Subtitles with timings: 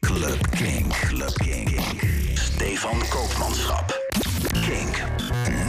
[0.00, 0.92] Club Kink.
[1.08, 1.80] Club Kink.
[2.34, 3.92] Stefan Koopmanschap.
[4.52, 5.02] Kink.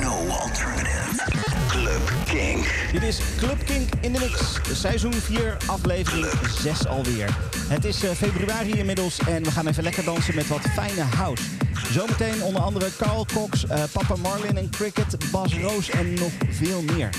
[0.01, 1.23] No alternative.
[1.67, 2.89] Club Kink.
[2.91, 4.59] Dit is Club Kink in de mix.
[4.73, 6.27] Seizoen 4, aflevering
[6.62, 7.38] 6 alweer.
[7.68, 11.44] Het is eh, februari inmiddels en we gaan even lekker dansen met wat fijne house.
[11.92, 16.82] Zometeen onder andere Carl Cox, eh, Papa Marlin en Cricket, Bas Roos en nog veel
[16.82, 17.10] meer.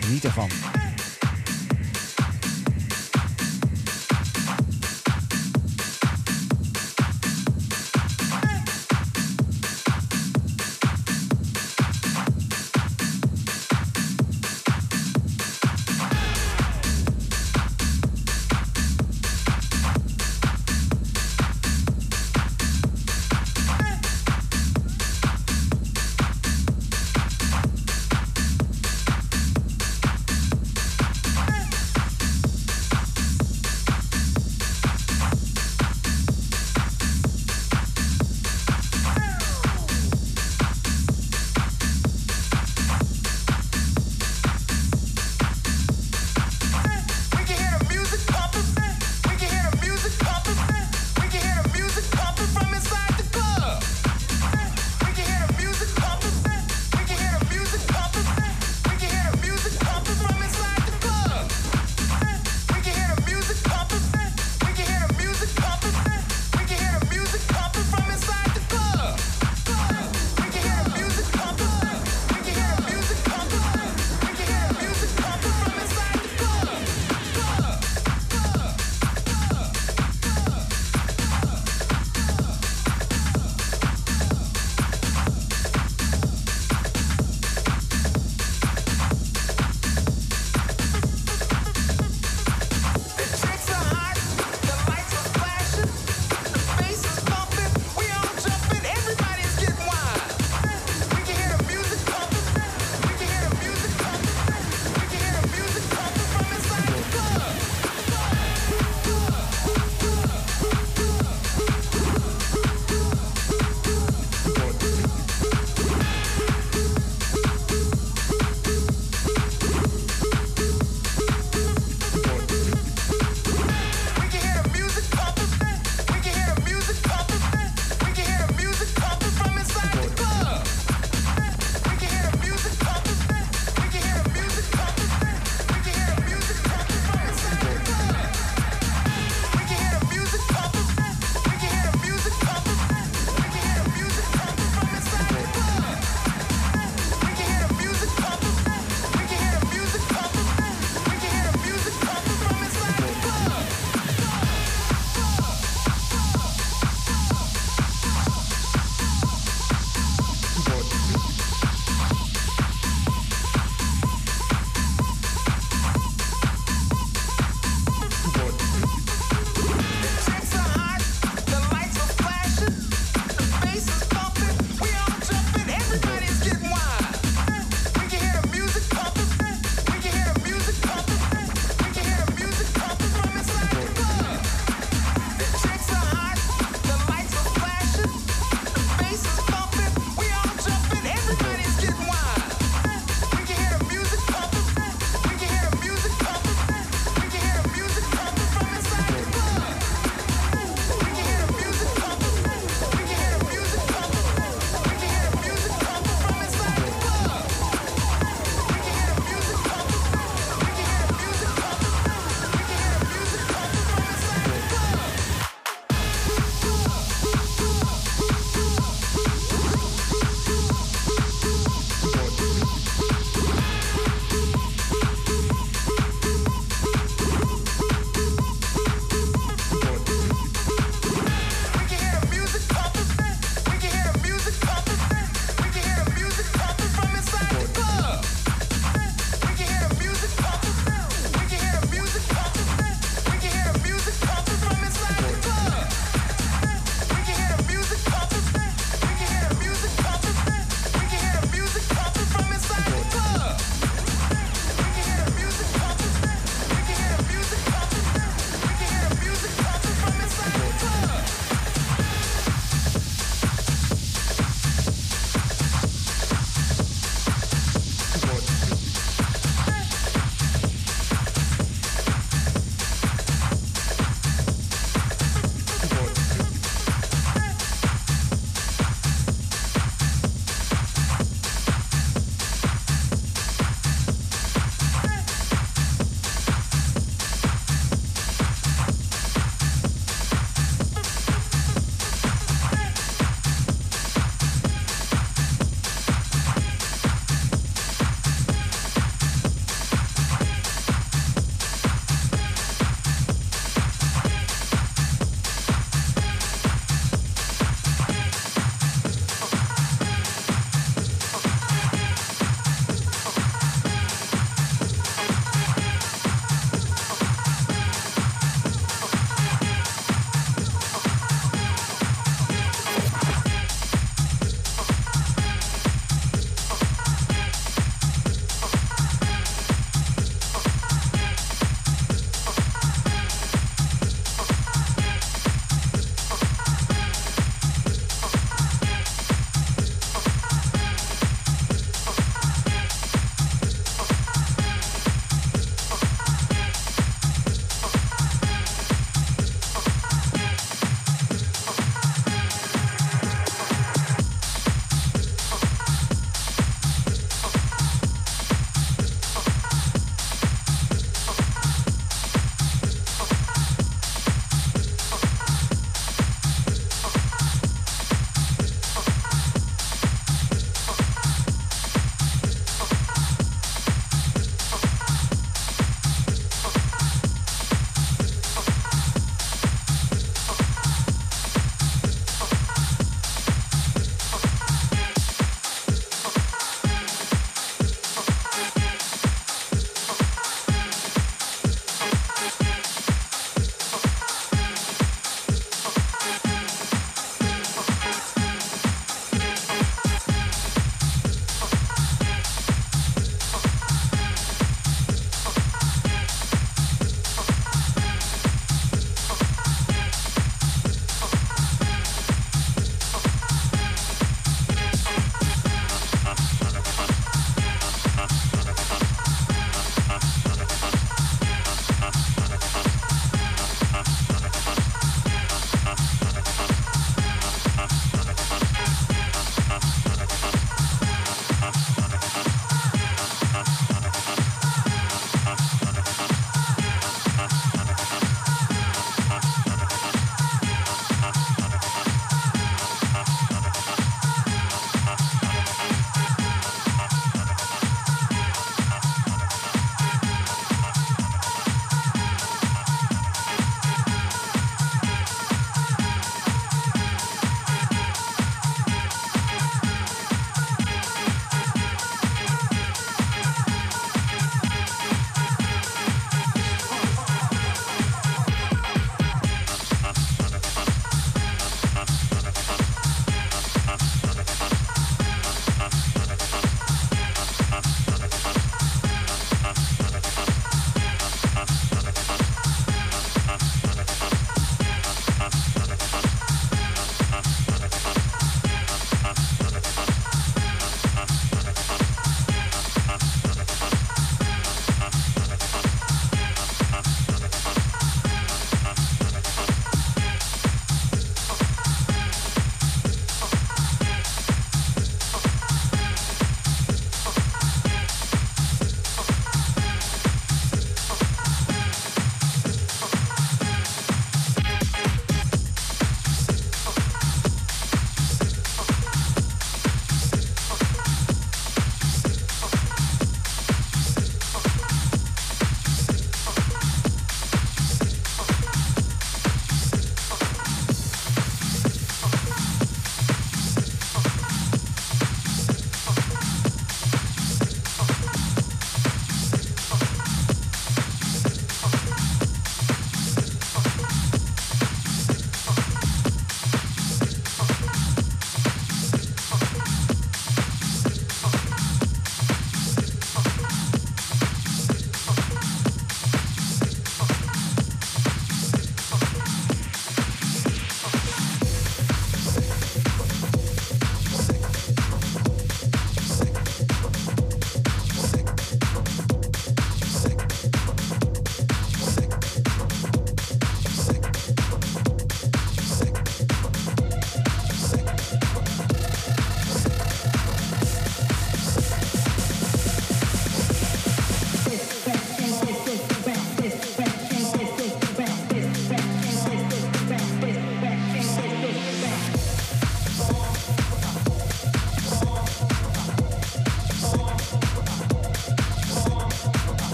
[0.00, 0.48] Geniet ervan.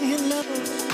[0.00, 0.91] in love.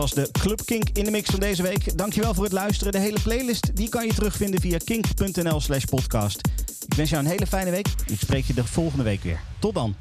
[0.00, 1.98] Was de Club Kink in de mix van deze week.
[1.98, 2.92] Dankjewel voor het luisteren.
[2.92, 6.48] De hele playlist die kan je terugvinden via kink.nl slash podcast.
[6.86, 7.86] Ik wens jou een hele fijne week.
[8.06, 9.40] Ik spreek je de volgende week weer.
[9.58, 9.94] Tot dan.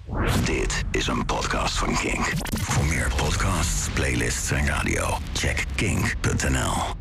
[0.46, 2.32] Dit is een podcast van Kink.
[2.62, 6.99] Voor meer podcasts, playlists en radio, check kink.nl.